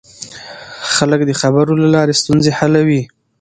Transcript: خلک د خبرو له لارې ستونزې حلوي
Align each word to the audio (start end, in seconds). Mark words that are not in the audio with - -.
خلک 0.93 1.19
د 1.25 1.31
خبرو 1.41 1.73
له 1.81 1.87
لارې 1.95 2.17
ستونزې 2.21 2.51
حلوي 2.59 3.01